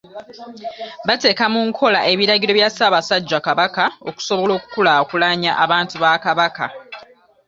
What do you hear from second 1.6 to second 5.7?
nkola ebiragiro bya Ssaabasajja Kabaka, okusobola okukulaakulanya